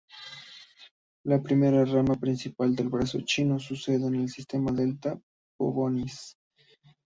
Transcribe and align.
La 1.25 1.43
primera 1.43 1.85
rama 1.85 2.15
principal 2.15 2.75
del 2.75 2.89
Brazo 2.89 3.19
Chino 3.23 3.59
sucede 3.59 4.07
en 4.07 4.15
el 4.15 4.29
sistema 4.29 4.71
Delta 4.71 5.15
Pavonis. 5.59 6.35